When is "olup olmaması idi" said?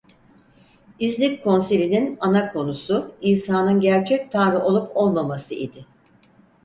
4.59-5.85